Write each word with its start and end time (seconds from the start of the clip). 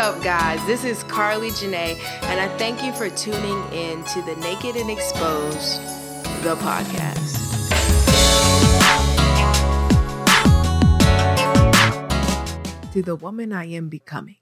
up, 0.00 0.22
guys? 0.22 0.64
This 0.66 0.82
is 0.82 1.04
Carlee 1.04 1.50
Janae, 1.50 2.00
and 2.22 2.40
I 2.40 2.48
thank 2.56 2.82
you 2.82 2.90
for 2.94 3.10
tuning 3.10 3.62
in 3.70 4.02
to 4.04 4.22
the 4.22 4.34
Naked 4.36 4.74
and 4.74 4.90
Exposed, 4.90 5.78
the 6.42 6.56
podcast. 6.56 7.36
To 12.94 13.02
the 13.02 13.14
woman 13.14 13.52
I 13.52 13.66
am 13.66 13.90
becoming. 13.90 14.36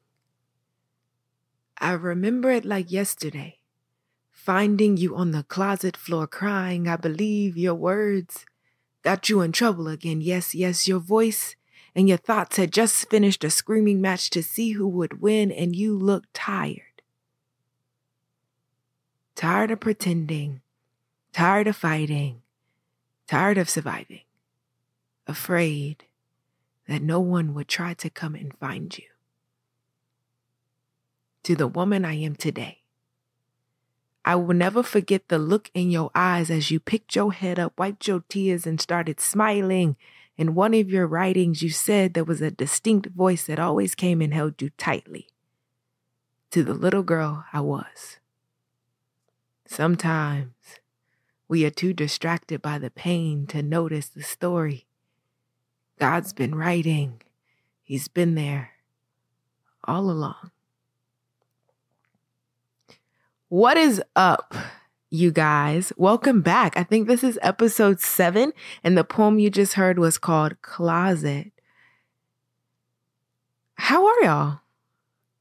I 1.77 1.91
remember 1.95 2.53
it 2.53 2.65
like 2.65 2.93
yesterday, 2.93 3.59
finding 4.31 4.97
you 4.97 5.17
on 5.17 5.33
the 5.33 5.43
closet 5.43 5.97
floor 5.97 6.29
crying. 6.29 6.87
I 6.87 6.95
believe 6.95 7.57
your 7.57 7.75
words 7.75 8.47
got 9.03 9.29
you 9.29 9.41
in 9.41 9.51
trouble 9.51 9.89
again. 9.89 10.21
Yes, 10.21 10.55
yes, 10.55 10.87
your 10.87 11.01
voice 11.01 11.57
and 11.95 12.09
your 12.09 12.19
thoughts 12.19 12.57
had 12.57 12.73
just 12.73 13.09
finished 13.11 13.45
a 13.45 13.51
screaming 13.51 14.01
match 14.01 14.31
to 14.31 14.43
see 14.43 14.73
who 14.73 14.87
would 14.89 15.21
win, 15.21 15.51
and 15.51 15.75
you 15.75 15.97
looked 15.97 16.33
tired. 16.35 16.83
Tired 19.35 19.71
of 19.71 19.81
pretending, 19.81 20.61
tired 21.33 21.67
of 21.67 21.77
fighting, 21.77 22.43
tired 23.27 23.59
of 23.59 23.71
surviving, 23.71 24.23
afraid 25.27 26.05
that 26.89 27.03
no 27.03 27.21
one 27.21 27.55
would 27.55 27.69
try 27.69 27.95
to 27.95 28.11
come 28.11 28.35
and 28.35 28.57
find 28.59 28.97
you 28.99 29.05
to 31.49 31.57
the 31.57 31.67
woman 31.67 32.05
I 32.05 32.15
am 32.15 32.37
today. 32.37 32.83
I 34.25 34.35
will 34.35 34.55
never 34.55 34.83
forget 34.83 35.29
the 35.29 35.39
look 35.39 35.71
in 35.73 35.91
your 35.91 36.11
eyes 36.15 36.51
as 36.51 36.71
you 36.71 36.79
picked 36.79 37.17
your 37.17 37.33
head 37.33 37.59
up, 37.59 37.73
wiped 37.79 38.07
your 38.07 38.23
tears, 38.29 38.67
and 38.67 38.79
started 38.79 39.19
smiling. 39.19 39.97
In 40.39 40.55
one 40.55 40.73
of 40.73 40.89
your 40.89 41.09
writings, 41.09 41.63
you 41.65 41.71
said 41.71 42.15
there 42.15 42.23
was 42.23 42.41
a 42.41 42.53
distinct 42.53 43.09
voice 43.09 43.45
that 43.45 43.59
always 43.59 43.97
came 43.97 44.23
and 44.23 44.33
held 44.33 44.63
you 44.63 44.71
tightly. 44.79 45.27
To 46.53 46.63
the 46.63 46.75
little 46.75 47.03
girl 47.03 47.45
I 47.53 47.61
was. 47.61 48.21
Sometimes 49.67 50.55
we 51.49 51.67
are 51.67 51.71
too 51.71 51.93
distracted 51.93 52.63
by 52.63 52.79
the 52.79 52.91
pain 52.91 53.49
to 53.49 53.63
notice 53.63 54.09
the 54.09 54.23
story. 54.23 54.87
God's 55.99 56.33
been 56.33 56.55
writing, 56.55 57.21
He's 57.83 58.07
been 58.07 58.35
there 58.35 58.73
all 59.85 60.11
along. 60.11 60.53
What 63.49 63.77
is 63.77 64.01
up, 64.15 64.55
you 65.11 65.31
guys? 65.31 65.93
Welcome 65.97 66.43
back. 66.43 66.77
I 66.77 66.83
think 66.83 67.07
this 67.07 67.25
is 67.25 67.39
episode 67.43 68.01
seven, 68.01 68.53
and 68.85 68.97
the 68.97 69.05
poem 69.05 69.39
you 69.39 69.51
just 69.51 69.75
heard 69.75 69.99
was 69.99 70.19
called 70.19 70.61
Closet. 70.63 71.53
How 73.75 74.07
are 74.07 74.23
y'all? 74.23 74.61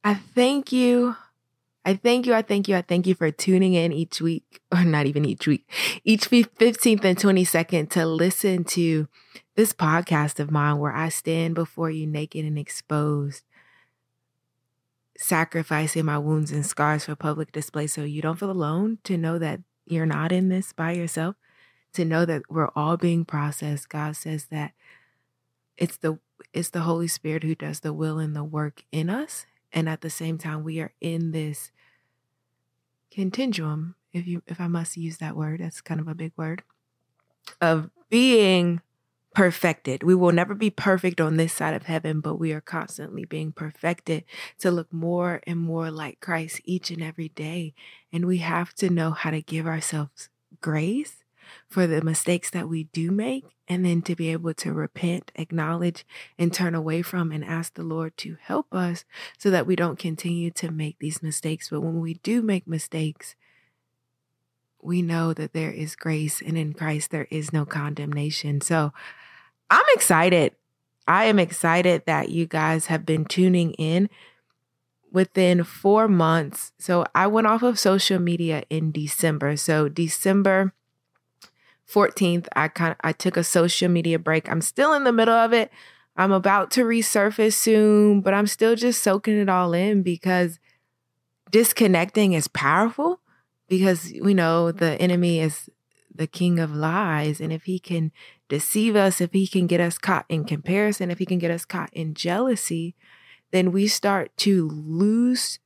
I 0.03 0.13
thank 0.13 0.71
you. 0.71 1.15
I 1.83 1.95
thank 1.95 2.25
you. 2.25 2.33
I 2.33 2.41
thank 2.41 2.67
you. 2.67 2.75
I 2.75 2.81
thank 2.81 3.07
you 3.07 3.15
for 3.15 3.31
tuning 3.31 3.73
in 3.73 3.91
each 3.91 4.21
week, 4.21 4.61
or 4.71 4.83
not 4.83 5.05
even 5.05 5.25
each 5.25 5.47
week, 5.47 5.69
each 6.03 6.29
15th 6.29 7.03
and 7.03 7.17
22nd 7.17 7.89
to 7.91 8.05
listen 8.05 8.63
to 8.65 9.07
this 9.55 9.73
podcast 9.73 10.39
of 10.39 10.51
mine 10.51 10.77
where 10.77 10.93
I 10.93 11.09
stand 11.09 11.55
before 11.55 11.89
you 11.89 12.05
naked 12.05 12.45
and 12.45 12.57
exposed 12.57 13.43
sacrificing 15.17 16.05
my 16.05 16.17
wounds 16.17 16.51
and 16.51 16.65
scars 16.65 17.05
for 17.05 17.15
public 17.15 17.51
display 17.51 17.87
so 17.87 18.03
you 18.03 18.21
don't 18.21 18.39
feel 18.39 18.51
alone, 18.51 18.99
to 19.03 19.17
know 19.17 19.37
that 19.39 19.59
you're 19.85 20.05
not 20.05 20.31
in 20.31 20.49
this 20.49 20.73
by 20.73 20.91
yourself, 20.91 21.35
to 21.93 22.05
know 22.05 22.25
that 22.25 22.43
we're 22.49 22.69
all 22.75 22.97
being 22.97 23.25
processed. 23.25 23.89
God 23.89 24.15
says 24.15 24.45
that 24.51 24.73
it's 25.77 25.97
the 25.97 26.19
it's 26.53 26.69
the 26.69 26.81
Holy 26.81 27.07
Spirit 27.07 27.43
who 27.43 27.55
does 27.55 27.79
the 27.79 27.93
will 27.93 28.19
and 28.19 28.35
the 28.35 28.43
work 28.43 28.83
in 28.91 29.09
us. 29.09 29.45
And 29.73 29.89
at 29.89 30.01
the 30.01 30.09
same 30.09 30.38
time, 30.38 30.63
we 30.63 30.79
are 30.79 30.94
in 31.01 31.31
this 31.31 31.72
continuum, 33.11 33.95
if 34.13 34.27
you 34.27 34.44
if 34.47 34.61
I 34.61 34.67
must 34.67 34.97
use 34.97 35.17
that 35.17 35.35
word, 35.35 35.59
that's 35.59 35.81
kind 35.81 36.00
of 36.00 36.07
a 36.07 36.16
big 36.16 36.31
word, 36.38 36.63
of 37.59 37.89
being 38.09 38.81
perfected. 39.38 40.02
We 40.02 40.16
will 40.16 40.31
never 40.31 40.56
be 40.56 40.72
perfect 40.72 41.22
on 41.22 41.38
this 41.38 41.53
side 41.53 41.75
of 41.75 41.84
heaven, 41.84 42.22
but 42.22 42.40
we 42.40 42.53
are 42.53 42.59
constantly 42.59 43.24
being 43.24 43.52
perfected 43.52 44.24
to 44.58 44.72
look 44.72 44.92
more 44.92 45.42
and 45.46 45.59
more 45.59 45.92
like 45.92 46.20
Christ 46.20 46.59
each 46.66 46.90
and 46.90 47.03
every 47.03 47.30
day. 47.30 47.75
And 48.12 48.25
we 48.25 48.40
have 48.40 48.74
to 48.78 48.90
know 48.90 49.12
how 49.12 49.30
to 49.30 49.44
give 49.44 49.68
ourselves 49.68 50.30
grace 50.59 51.18
for 51.70 51.86
the 51.86 52.02
mistakes 52.02 52.50
that 52.50 52.68
we 52.68 52.86
do 52.86 53.12
make, 53.12 53.46
and 53.68 53.86
then 53.86 54.02
to 54.02 54.16
be 54.16 54.30
able 54.30 54.56
to 54.56 54.74
repent, 54.74 55.31
acknowledge, 55.36 56.04
and 56.40 56.52
turn 56.52 56.74
away 56.74 57.04
from 57.04 57.31
and 57.31 57.46
ask 57.46 57.75
the 57.75 57.84
Lord 57.84 58.18
to 58.18 58.38
help 58.42 58.74
us 58.74 59.06
so 59.38 59.52
that 59.52 59.68
we 59.68 59.75
don't 59.75 60.00
continue 60.00 60.50
to 60.50 60.72
make 60.72 60.98
these 60.98 61.22
mistakes. 61.22 61.69
But 61.69 61.81
when 61.81 62.00
we 62.00 62.16
do 62.16 62.42
make 62.42 62.66
mistakes, 62.66 63.36
we 64.81 65.04
know 65.04 65.31
that 65.34 65.54
there 65.54 65.72
is 65.72 65.96
grace, 65.96 66.42
and 66.42 66.58
in 66.58 66.74
Christ 66.74 67.12
there 67.12 67.28
is 67.30 67.54
no 67.54 67.66
condemnation. 67.66 68.62
So 68.62 68.94
I'm 69.69 69.85
excited. 69.94 70.53
I 71.07 71.25
am 71.25 71.39
excited 71.39 72.03
that 72.05 72.29
you 72.29 72.45
guys 72.45 72.88
have 72.88 73.05
been 73.05 73.25
tuning 73.25 73.73
in 73.73 74.09
within 75.11 75.63
four 75.63 76.07
months. 76.07 76.73
So 76.79 77.05
I 77.16 77.28
went 77.28 77.47
off 77.47 77.63
of 77.63 77.79
social 77.79 78.19
media 78.19 78.63
in 78.69 78.91
December. 78.91 79.56
So 79.56 79.88
December 79.88 80.73
14th, 81.89 82.47
I 82.56 82.67
kind 82.67 82.91
of 82.91 82.97
I 83.01 83.13
took 83.13 83.38
a 83.38 83.44
social 83.44 83.89
media 83.89 84.19
break. 84.19 84.50
I'm 84.50 84.61
still 84.61 84.94
in 84.94 85.06
the 85.06 85.13
middle 85.13 85.33
of 85.33 85.53
it. 85.53 85.72
I'm 86.17 86.31
about 86.31 86.72
to 86.72 86.83
resurface 86.83 87.53
soon, 87.53 88.22
but 88.22 88.33
I'm 88.33 88.47
still 88.47 88.75
just 88.75 89.03
soaking 89.03 89.39
it 89.39 89.50
all 89.50 89.73
in 89.73 90.01
because 90.01 90.59
disconnecting 91.51 92.33
is 92.33 92.47
powerful 92.47 93.22
because 93.69 94.13
we 94.22 94.33
know 94.33 94.72
the 94.72 95.00
enemy 95.01 95.39
is 95.39 95.69
the 96.17 96.28
king 96.28 96.59
of 96.59 96.75
lies. 96.75 97.39
And 97.39 97.51
if 97.53 97.63
he 97.63 97.79
can 97.79 98.11
deceive 98.50 98.95
us, 98.95 99.22
if 99.22 99.33
he 99.33 99.47
can 99.47 99.67
get 99.67 99.81
us 99.81 99.97
caught 99.97 100.25
in 100.29 100.45
comparison, 100.45 101.11
if 101.11 101.19
he 101.19 101.25
can 101.25 101.39
get 101.39 101.51
us 101.51 101.66
caught 101.66 101.89
in 101.94 102.13
jealousy, 102.13 102.95
then 103.51 103.72
we 103.72 103.88
start 103.88 104.35
to 104.38 104.69
lose 104.69 105.59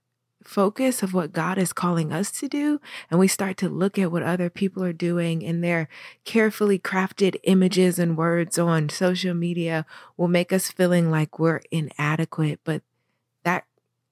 focus 0.44 1.04
of 1.04 1.14
what 1.14 1.34
God 1.34 1.58
is 1.58 1.74
calling 1.74 2.12
us 2.12 2.32
to 2.32 2.48
do. 2.48 2.80
And 3.10 3.20
we 3.20 3.28
start 3.28 3.58
to 3.58 3.70
look 3.70 3.98
at 4.00 4.12
what 4.12 4.24
other 4.24 4.50
people 4.50 4.84
are 4.84 4.94
doing 4.94 5.46
and 5.46 5.64
their 5.64 5.88
carefully 6.26 6.80
crafted 6.80 7.36
images 7.44 8.00
and 8.00 8.18
words 8.18 8.58
on 8.58 8.90
social 8.90 9.34
media 9.34 9.86
will 10.18 10.28
make 10.28 10.52
us 10.52 10.72
feeling 10.72 11.12
like 11.12 11.40
we're 11.40 11.62
inadequate. 11.72 12.60
But 12.64 12.82
that 13.44 13.66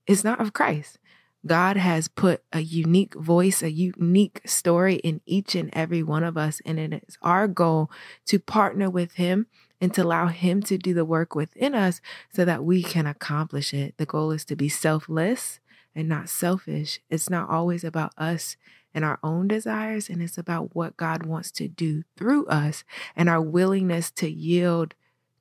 is 0.08 0.24
not 0.24 0.40
of 0.40 0.54
Christ. 0.54 1.00
God 1.46 1.78
has 1.78 2.08
put 2.08 2.44
a 2.52 2.60
unique 2.60 3.14
voice, 3.16 3.64
a 3.64 3.72
unique 3.72 4.42
story 4.46 4.96
in 4.96 5.22
each 5.26 5.56
and 5.56 5.70
every 5.74 6.04
one 6.04 6.24
of 6.24 6.38
us. 6.38 6.62
And 6.66 6.80
it 6.80 7.04
is 7.08 7.18
our 7.22 7.48
goal 7.48 7.90
to 8.26 8.40
partner 8.40 8.90
with 8.90 9.14
Him 9.14 9.48
and 9.80 9.94
to 9.94 10.04
allow 10.04 10.28
Him 10.28 10.62
to 10.64 10.78
do 10.78 10.94
the 10.94 11.06
work 11.06 11.36
within 11.36 11.74
us 11.74 12.02
so 12.34 12.44
that 12.44 12.64
we 12.64 12.84
can 12.84 13.08
accomplish 13.08 13.74
it. 13.74 13.96
The 13.98 14.06
goal 14.06 14.32
is 14.32 14.44
to 14.46 14.56
be 14.56 14.70
selfless 14.70 15.60
and 15.96 16.10
not 16.10 16.30
selfish. 16.30 17.00
It's 17.10 17.30
not 17.30 17.50
always 17.50 17.84
about 17.84 18.12
us 18.18 18.58
and 18.94 19.06
our 19.06 19.20
own 19.24 19.48
desires, 19.48 20.10
and 20.10 20.22
it's 20.22 20.38
about 20.38 20.76
what 20.76 20.98
God 20.98 21.26
wants 21.26 21.52
to 21.52 21.68
do 21.68 22.04
through 22.18 22.48
us 22.48 22.84
and 23.16 23.30
our 23.30 23.42
willingness 23.42 24.10
to 24.12 24.30
yield 24.30 24.96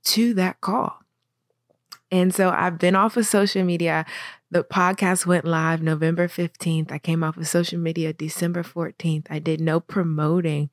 to 0.04 0.34
that 0.34 0.60
call. 0.60 1.02
And 2.10 2.34
so 2.34 2.50
I've 2.50 2.78
been 2.78 2.96
off 2.96 3.16
of 3.16 3.26
social 3.26 3.64
media. 3.64 4.06
The 4.50 4.64
podcast 4.64 5.26
went 5.26 5.44
live 5.44 5.82
November 5.82 6.26
15th. 6.26 6.90
I 6.90 6.98
came 6.98 7.22
off 7.22 7.36
of 7.36 7.46
social 7.46 7.78
media 7.78 8.14
December 8.14 8.62
14th. 8.62 9.26
I 9.28 9.38
did 9.38 9.60
no 9.60 9.78
promoting 9.78 10.70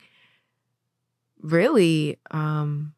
really 1.41 2.17
um, 2.32 2.94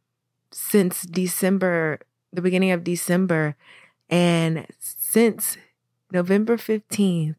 since 0.52 1.02
December, 1.02 2.00
the 2.32 2.44
beginning 2.44 2.72
of 2.72 2.84
December. 2.84 3.56
And 4.08 4.68
since 4.78 5.58
November 6.12 6.58
15th, 6.58 7.36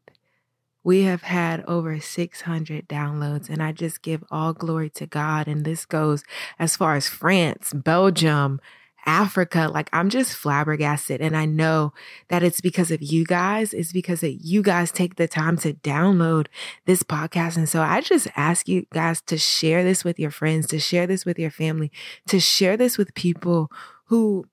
we 0.82 1.02
have 1.02 1.22
had 1.22 1.64
over 1.66 2.00
600 2.00 2.88
downloads, 2.88 3.48
and 3.48 3.62
I 3.62 3.72
just 3.72 4.02
give 4.02 4.24
all 4.30 4.52
glory 4.52 4.90
to 4.90 5.06
God. 5.06 5.46
And 5.46 5.64
this 5.64 5.84
goes 5.84 6.24
as 6.58 6.76
far 6.76 6.96
as 6.96 7.08
France, 7.08 7.72
Belgium, 7.72 8.60
Africa. 9.08 9.70
Like 9.72 9.88
I'm 9.90 10.10
just 10.10 10.36
flabbergasted. 10.36 11.22
And 11.22 11.34
I 11.34 11.46
know 11.46 11.94
that 12.28 12.42
it's 12.42 12.60
because 12.60 12.90
of 12.90 13.00
you 13.00 13.24
guys. 13.24 13.72
It's 13.72 13.90
because 13.90 14.20
that 14.20 14.44
you 14.44 14.62
guys 14.62 14.92
take 14.92 15.16
the 15.16 15.26
time 15.26 15.56
to 15.58 15.72
download 15.72 16.48
this 16.84 17.02
podcast. 17.02 17.56
And 17.56 17.66
so 17.66 17.80
I 17.80 18.02
just 18.02 18.28
ask 18.36 18.68
you 18.68 18.86
guys 18.92 19.22
to 19.22 19.38
share 19.38 19.82
this 19.82 20.04
with 20.04 20.18
your 20.18 20.30
friends, 20.30 20.66
to 20.68 20.78
share 20.78 21.06
this 21.06 21.24
with 21.24 21.38
your 21.38 21.50
family, 21.50 21.90
to 22.26 22.38
share 22.38 22.76
this 22.76 22.98
with 22.98 23.14
people 23.14 23.70
who 24.08 24.44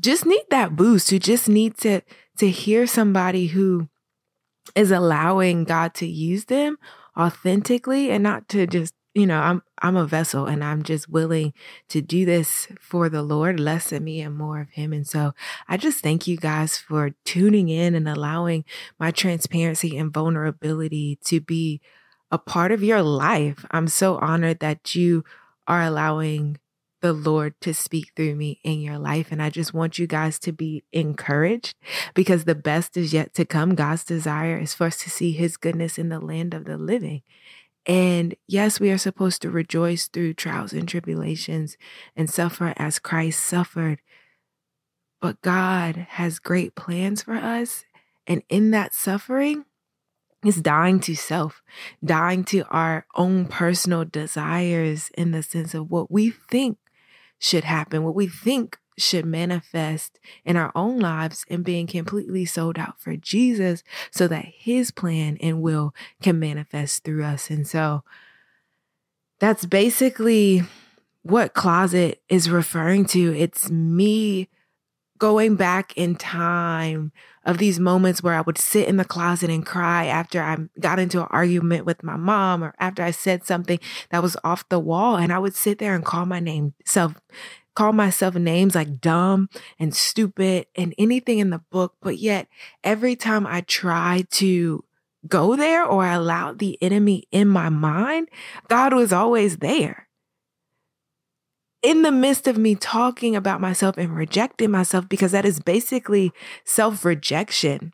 just 0.00 0.26
need 0.26 0.44
that 0.50 0.74
boost, 0.74 1.10
who 1.10 1.20
just 1.20 1.48
need 1.48 1.78
to, 1.78 2.00
to 2.38 2.50
hear 2.50 2.88
somebody 2.88 3.46
who 3.46 3.88
is 4.74 4.90
allowing 4.90 5.62
God 5.62 5.94
to 5.94 6.06
use 6.06 6.46
them 6.46 6.76
authentically 7.16 8.10
and 8.10 8.24
not 8.24 8.48
to 8.48 8.66
just 8.66 8.94
you 9.14 9.26
know, 9.26 9.40
I'm 9.40 9.62
I'm 9.78 9.96
a 9.96 10.06
vessel 10.06 10.46
and 10.46 10.64
I'm 10.64 10.82
just 10.82 11.08
willing 11.08 11.52
to 11.88 12.00
do 12.00 12.24
this 12.24 12.68
for 12.80 13.08
the 13.08 13.22
Lord, 13.22 13.60
less 13.60 13.92
of 13.92 14.02
me 14.02 14.20
and 14.20 14.36
more 14.36 14.60
of 14.60 14.70
him. 14.70 14.92
And 14.92 15.06
so 15.06 15.34
I 15.68 15.76
just 15.76 16.02
thank 16.02 16.26
you 16.26 16.36
guys 16.36 16.78
for 16.78 17.10
tuning 17.24 17.68
in 17.68 17.94
and 17.94 18.08
allowing 18.08 18.64
my 18.98 19.10
transparency 19.10 19.98
and 19.98 20.12
vulnerability 20.12 21.18
to 21.26 21.40
be 21.40 21.80
a 22.30 22.38
part 22.38 22.72
of 22.72 22.82
your 22.82 23.02
life. 23.02 23.66
I'm 23.70 23.88
so 23.88 24.16
honored 24.18 24.60
that 24.60 24.94
you 24.94 25.24
are 25.66 25.82
allowing 25.82 26.58
the 27.02 27.12
Lord 27.12 27.60
to 27.60 27.74
speak 27.74 28.12
through 28.16 28.36
me 28.36 28.60
in 28.64 28.80
your 28.80 28.98
life. 28.98 29.30
And 29.30 29.42
I 29.42 29.50
just 29.50 29.74
want 29.74 29.98
you 29.98 30.06
guys 30.06 30.38
to 30.38 30.52
be 30.52 30.84
encouraged 30.92 31.74
because 32.14 32.44
the 32.44 32.54
best 32.54 32.96
is 32.96 33.12
yet 33.12 33.34
to 33.34 33.44
come. 33.44 33.74
God's 33.74 34.04
desire 34.04 34.56
is 34.56 34.72
for 34.72 34.86
us 34.86 34.96
to 34.98 35.10
see 35.10 35.32
his 35.32 35.56
goodness 35.56 35.98
in 35.98 36.08
the 36.08 36.20
land 36.20 36.54
of 36.54 36.64
the 36.64 36.78
living. 36.78 37.22
And 37.86 38.34
yes, 38.46 38.78
we 38.78 38.90
are 38.90 38.98
supposed 38.98 39.42
to 39.42 39.50
rejoice 39.50 40.06
through 40.06 40.34
trials 40.34 40.72
and 40.72 40.88
tribulations 40.88 41.76
and 42.14 42.30
suffer 42.30 42.74
as 42.76 42.98
Christ 42.98 43.40
suffered. 43.40 44.00
But 45.20 45.40
God 45.42 46.06
has 46.10 46.38
great 46.38 46.74
plans 46.74 47.22
for 47.22 47.34
us. 47.34 47.84
And 48.26 48.42
in 48.48 48.70
that 48.70 48.94
suffering, 48.94 49.64
is 50.44 50.60
dying 50.60 51.00
to 51.00 51.14
self, 51.14 51.62
dying 52.04 52.44
to 52.44 52.64
our 52.68 53.06
own 53.14 53.46
personal 53.46 54.04
desires 54.04 55.10
in 55.16 55.30
the 55.30 55.42
sense 55.42 55.74
of 55.74 55.90
what 55.90 56.10
we 56.10 56.30
think 56.30 56.78
should 57.38 57.64
happen, 57.64 58.02
what 58.02 58.14
we 58.14 58.26
think 58.26 58.78
should 58.98 59.24
manifest 59.24 60.18
in 60.44 60.56
our 60.56 60.72
own 60.74 60.98
lives 60.98 61.44
and 61.48 61.64
being 61.64 61.86
completely 61.86 62.44
sold 62.44 62.78
out 62.78 63.00
for 63.00 63.16
Jesus 63.16 63.82
so 64.10 64.28
that 64.28 64.44
his 64.44 64.90
plan 64.90 65.36
and 65.40 65.62
will 65.62 65.94
can 66.22 66.38
manifest 66.38 67.04
through 67.04 67.24
us. 67.24 67.50
And 67.50 67.66
so 67.66 68.04
that's 69.38 69.66
basically 69.66 70.62
what 71.22 71.54
closet 71.54 72.22
is 72.28 72.50
referring 72.50 73.06
to. 73.06 73.34
It's 73.34 73.70
me 73.70 74.48
going 75.22 75.54
back 75.54 75.96
in 75.96 76.16
time 76.16 77.12
of 77.44 77.58
these 77.58 77.78
moments 77.78 78.24
where 78.24 78.34
I 78.34 78.40
would 78.40 78.58
sit 78.58 78.88
in 78.88 78.96
the 78.96 79.04
closet 79.04 79.50
and 79.50 79.64
cry 79.64 80.06
after 80.06 80.42
I 80.42 80.56
got 80.80 80.98
into 80.98 81.20
an 81.20 81.28
argument 81.30 81.86
with 81.86 82.02
my 82.02 82.16
mom 82.16 82.64
or 82.64 82.74
after 82.80 83.04
I 83.04 83.12
said 83.12 83.44
something 83.44 83.78
that 84.10 84.20
was 84.20 84.36
off 84.42 84.68
the 84.68 84.80
wall. 84.80 85.16
And 85.16 85.32
I 85.32 85.38
would 85.38 85.54
sit 85.54 85.78
there 85.78 85.94
and 85.94 86.04
call 86.04 86.26
my 86.26 86.40
name 86.40 86.74
self, 86.84 87.14
call 87.74 87.92
myself 87.92 88.34
names 88.34 88.74
like 88.74 89.00
dumb 89.00 89.48
and 89.78 89.94
stupid 89.94 90.66
and 90.76 90.94
anything 90.98 91.38
in 91.38 91.50
the 91.50 91.62
book. 91.70 91.94
But 92.00 92.18
yet 92.18 92.48
every 92.84 93.16
time 93.16 93.46
I 93.46 93.62
try 93.62 94.24
to 94.32 94.84
go 95.28 95.56
there 95.56 95.84
or 95.84 96.04
I 96.04 96.14
allowed 96.14 96.58
the 96.58 96.78
enemy 96.82 97.28
in 97.30 97.48
my 97.48 97.68
mind, 97.68 98.28
God 98.68 98.92
was 98.92 99.12
always 99.12 99.58
there 99.58 100.08
in 101.82 102.02
the 102.02 102.12
midst 102.12 102.46
of 102.46 102.56
me 102.56 102.76
talking 102.76 103.34
about 103.34 103.60
myself 103.60 103.98
and 103.98 104.14
rejecting 104.16 104.70
myself, 104.70 105.08
because 105.08 105.32
that 105.32 105.44
is 105.44 105.60
basically 105.60 106.32
self 106.64 107.04
rejection. 107.04 107.92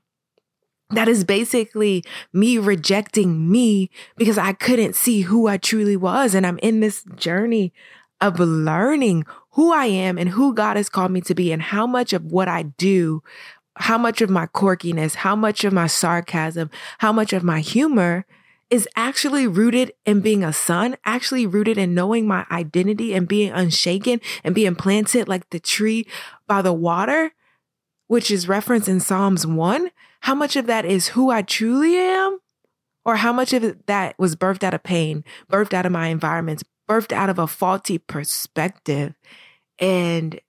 That 0.90 1.08
is 1.08 1.24
basically 1.24 2.04
me 2.32 2.56
rejecting 2.56 3.50
me 3.50 3.90
because 4.16 4.38
I 4.38 4.52
couldn't 4.52 4.94
see 4.94 5.22
who 5.22 5.46
I 5.46 5.58
truly 5.58 5.96
was. 5.96 6.34
And 6.34 6.46
I'm 6.46 6.58
in 6.58 6.80
this 6.80 7.04
journey 7.16 7.74
of 8.22 8.40
learning 8.40 9.26
who 9.58 9.72
I 9.72 9.86
am 9.86 10.18
and 10.18 10.28
who 10.28 10.54
God 10.54 10.76
has 10.76 10.88
called 10.88 11.10
me 11.10 11.20
to 11.22 11.34
be 11.34 11.50
and 11.50 11.60
how 11.60 11.84
much 11.84 12.12
of 12.12 12.26
what 12.26 12.46
I 12.46 12.62
do, 12.62 13.24
how 13.74 13.98
much 13.98 14.20
of 14.20 14.30
my 14.30 14.46
quirkiness, 14.46 15.16
how 15.16 15.34
much 15.34 15.64
of 15.64 15.72
my 15.72 15.88
sarcasm, 15.88 16.70
how 16.98 17.12
much 17.12 17.32
of 17.32 17.42
my 17.42 17.58
humor 17.58 18.24
is 18.70 18.86
actually 18.94 19.48
rooted 19.48 19.90
in 20.06 20.20
being 20.20 20.44
a 20.44 20.52
son, 20.52 20.96
actually 21.04 21.44
rooted 21.44 21.76
in 21.76 21.92
knowing 21.92 22.24
my 22.24 22.46
identity 22.52 23.12
and 23.12 23.26
being 23.26 23.50
unshaken 23.50 24.20
and 24.44 24.54
being 24.54 24.76
planted 24.76 25.26
like 25.26 25.50
the 25.50 25.58
tree 25.58 26.06
by 26.46 26.62
the 26.62 26.72
water, 26.72 27.32
which 28.06 28.30
is 28.30 28.46
referenced 28.46 28.88
in 28.88 29.00
Psalms 29.00 29.44
1. 29.44 29.90
How 30.20 30.36
much 30.36 30.54
of 30.54 30.66
that 30.68 30.84
is 30.84 31.08
who 31.08 31.32
I 31.32 31.42
truly 31.42 31.96
am? 31.96 32.38
Or 33.04 33.16
how 33.16 33.32
much 33.32 33.52
of 33.52 33.84
that 33.86 34.16
was 34.20 34.36
birthed 34.36 34.62
out 34.62 34.74
of 34.74 34.84
pain, 34.84 35.24
birthed 35.50 35.74
out 35.74 35.84
of 35.84 35.90
my 35.90 36.06
environments, 36.06 36.62
birthed 36.88 37.10
out 37.10 37.28
of 37.28 37.40
a 37.40 37.48
faulty 37.48 37.98
perspective? 37.98 39.14
And 39.78 40.40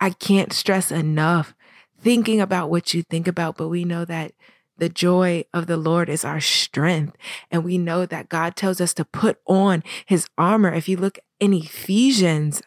I 0.00 0.10
can't 0.10 0.52
stress 0.52 0.90
enough 0.90 1.54
thinking 2.00 2.40
about 2.40 2.70
what 2.70 2.92
you 2.92 3.02
think 3.02 3.28
about, 3.28 3.56
but 3.56 3.68
we 3.68 3.84
know 3.84 4.04
that 4.04 4.32
the 4.76 4.88
joy 4.88 5.44
of 5.54 5.66
the 5.66 5.76
Lord 5.76 6.08
is 6.08 6.24
our 6.24 6.40
strength. 6.40 7.16
And 7.50 7.64
we 7.64 7.78
know 7.78 8.06
that 8.06 8.28
God 8.28 8.56
tells 8.56 8.80
us 8.80 8.92
to 8.94 9.04
put 9.04 9.38
on 9.46 9.84
his 10.06 10.26
armor. 10.36 10.72
If 10.72 10.88
you 10.88 10.96
look 10.96 11.18
in 11.38 11.52
Ephesians, 11.52 12.62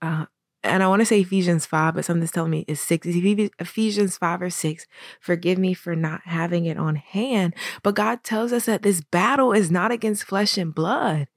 uh, 0.00 0.26
and 0.62 0.82
I 0.82 0.88
want 0.88 1.00
to 1.00 1.06
say 1.06 1.20
Ephesians 1.20 1.64
5, 1.66 1.94
but 1.94 2.04
something's 2.04 2.30
telling 2.30 2.50
me 2.50 2.64
it's 2.68 2.82
6. 2.82 3.08
Ephesians 3.58 4.18
5 4.18 4.42
or 4.42 4.50
6. 4.50 4.86
Forgive 5.18 5.58
me 5.58 5.74
for 5.74 5.96
not 5.96 6.20
having 6.26 6.66
it 6.66 6.76
on 6.76 6.96
hand. 6.96 7.54
But 7.82 7.94
God 7.94 8.22
tells 8.22 8.52
us 8.52 8.66
that 8.66 8.82
this 8.82 9.00
battle 9.00 9.52
is 9.52 9.70
not 9.70 9.90
against 9.90 10.24
flesh 10.24 10.58
and 10.58 10.74
blood. 10.74 11.28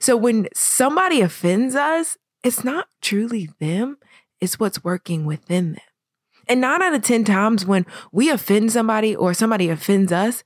So 0.00 0.16
when 0.16 0.48
somebody 0.54 1.20
offends 1.20 1.74
us, 1.74 2.16
it's 2.42 2.64
not 2.64 2.88
truly 3.00 3.50
them, 3.58 3.98
it's 4.40 4.58
what's 4.58 4.84
working 4.84 5.24
within 5.24 5.72
them. 5.72 5.82
And 6.48 6.60
nine 6.60 6.82
out 6.82 6.94
of 6.94 7.02
10 7.02 7.24
times 7.24 7.64
when 7.64 7.86
we 8.10 8.28
offend 8.28 8.72
somebody 8.72 9.14
or 9.14 9.32
somebody 9.32 9.68
offends 9.68 10.10
us, 10.12 10.42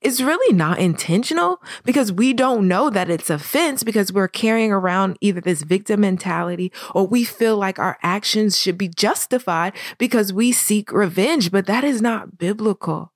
it's 0.00 0.20
really 0.20 0.54
not 0.54 0.78
intentional 0.78 1.60
because 1.84 2.12
we 2.12 2.32
don't 2.32 2.68
know 2.68 2.88
that 2.88 3.10
it's 3.10 3.30
offense 3.30 3.82
because 3.82 4.12
we're 4.12 4.28
carrying 4.28 4.70
around 4.70 5.16
either 5.20 5.40
this 5.40 5.62
victim 5.62 6.00
mentality 6.00 6.72
or 6.94 7.06
we 7.06 7.24
feel 7.24 7.56
like 7.56 7.78
our 7.78 7.98
actions 8.02 8.58
should 8.58 8.78
be 8.78 8.88
justified 8.88 9.72
because 9.98 10.32
we 10.32 10.52
seek 10.52 10.92
revenge, 10.92 11.50
but 11.50 11.66
that 11.66 11.82
is 11.82 12.00
not 12.00 12.38
biblical. 12.38 13.12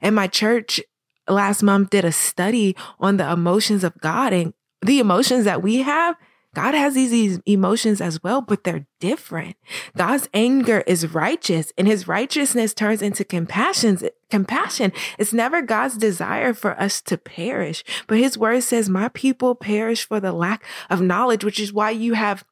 And 0.00 0.14
my 0.14 0.26
church 0.26 0.80
last 1.28 1.62
month 1.62 1.90
did 1.90 2.06
a 2.06 2.12
study 2.12 2.74
on 2.98 3.18
the 3.18 3.30
emotions 3.30 3.84
of 3.84 3.98
God 4.00 4.32
and 4.32 4.54
the 4.80 5.00
emotions 5.00 5.44
that 5.44 5.62
we 5.62 5.78
have 5.78 6.16
God 6.54 6.74
has 6.74 6.94
these 6.94 7.40
emotions 7.46 8.00
as 8.00 8.22
well, 8.22 8.40
but 8.40 8.64
they're 8.64 8.86
different. 9.00 9.56
God's 9.96 10.28
anger 10.32 10.82
is 10.86 11.12
righteous 11.12 11.72
and 11.76 11.86
his 11.86 12.08
righteousness 12.08 12.72
turns 12.72 13.02
into 13.02 13.24
compassion. 13.24 13.98
Compassion. 14.30 14.92
It's 15.18 15.32
never 15.32 15.62
God's 15.62 15.96
desire 15.96 16.54
for 16.54 16.80
us 16.80 17.00
to 17.02 17.18
perish, 17.18 17.84
but 18.06 18.18
his 18.18 18.38
word 18.38 18.62
says, 18.62 18.88
my 18.88 19.08
people 19.08 19.54
perish 19.54 20.06
for 20.06 20.18
the 20.18 20.32
lack 20.32 20.64
of 20.90 21.00
knowledge, 21.00 21.44
which 21.44 21.60
is 21.60 21.72
why 21.72 21.90
you 21.90 22.14
have 22.14 22.44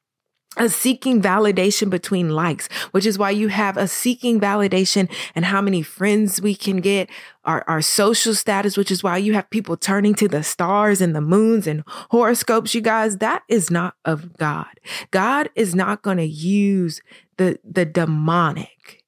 a 0.57 0.69
seeking 0.69 1.23
validation 1.23 1.89
between 1.89 2.31
likes, 2.31 2.69
which 2.91 3.07
is 3.07 3.19
why 3.19 3.31
you 3.31 3.49
have 3.49 3.77
a 3.77 3.89
seeking 3.89 4.39
validation 4.39 5.11
and 5.35 5.45
how 5.45 5.61
many 5.61 5.83
friends 5.83 6.43
we 6.43 6.55
can 6.55 6.79
get, 6.79 7.09
our, 7.45 7.65
our 7.67 7.81
social 7.81 8.35
status, 8.35 8.77
which 8.77 8.91
is 8.91 9.03
why 9.03 9.17
you 9.17 9.33
have 9.33 9.49
people 9.51 9.77
turning 9.77 10.15
to 10.15 10.29
the 10.29 10.43
stars 10.43 11.01
and 11.01 11.17
the 11.17 11.21
moons 11.21 11.67
and 11.67 11.83
horoscopes. 12.11 12.75
You 12.75 12.81
guys, 12.81 13.19
that 13.19 13.43
is 13.49 13.71
not 13.71 13.95
of 14.05 14.37
God. 14.37 14.81
God 15.11 15.49
is 15.55 15.75
not 15.75 16.03
going 16.03 16.19
to 16.19 16.27
use 16.27 17.01
the, 17.39 17.59
the 17.65 17.85
demonic 17.85 19.02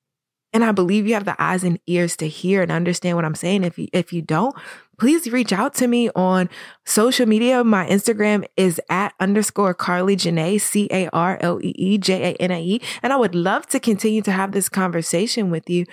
and 0.54 0.64
I 0.64 0.70
believe 0.70 1.06
you 1.06 1.14
have 1.14 1.24
the 1.24 1.40
eyes 1.42 1.64
and 1.64 1.80
ears 1.88 2.16
to 2.18 2.28
hear 2.28 2.62
and 2.62 2.70
understand 2.70 3.16
what 3.16 3.24
I'm 3.24 3.34
saying. 3.34 3.64
If 3.64 3.76
you, 3.76 3.88
if 3.92 4.12
you 4.12 4.22
don't, 4.22 4.54
please 4.98 5.30
reach 5.32 5.52
out 5.52 5.74
to 5.74 5.88
me 5.88 6.10
on 6.14 6.48
social 6.84 7.26
media. 7.26 7.64
My 7.64 7.86
Instagram 7.88 8.46
is 8.56 8.80
at 8.88 9.14
underscore 9.18 9.74
Carlee 9.74 10.16
Janae, 10.16 10.60
C 10.60 10.88
A 10.92 11.08
R 11.08 11.38
L 11.40 11.60
E 11.60 11.74
E 11.76 11.98
J 11.98 12.30
A 12.30 12.34
N 12.36 12.52
A 12.52 12.62
E. 12.62 12.80
And 13.02 13.12
I 13.12 13.16
would 13.16 13.34
love 13.34 13.66
to 13.66 13.80
continue 13.80 14.22
to 14.22 14.30
have 14.30 14.52
this 14.52 14.68
conversation 14.68 15.50
with 15.50 15.68
you. 15.68 15.86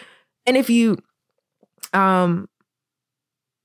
And 0.46 0.56
if 0.56 0.70
you, 0.70 1.00
um, 1.92 2.48